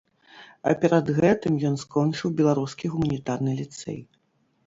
[0.69, 3.99] А перад гэтым ён скончыў беларускі гуманітарны ліцэй.